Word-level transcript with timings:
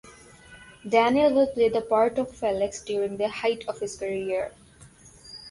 Daniel 0.89 1.31
will 1.31 1.45
play 1.45 1.69
the 1.69 1.79
part 1.81 2.17
of 2.17 2.35
Felix 2.35 2.81
during 2.81 3.17
the 3.17 3.29
height 3.29 3.63
of 3.67 3.79
his 3.79 3.95
career. 3.95 4.51